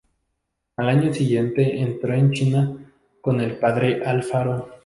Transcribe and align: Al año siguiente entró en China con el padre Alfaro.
Al 0.77 0.89
año 0.89 1.13
siguiente 1.13 1.79
entró 1.79 2.15
en 2.15 2.31
China 2.31 2.75
con 3.21 3.39
el 3.39 3.59
padre 3.59 4.01
Alfaro. 4.03 4.67